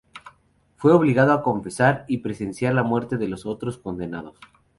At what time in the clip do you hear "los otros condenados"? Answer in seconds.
3.27-4.35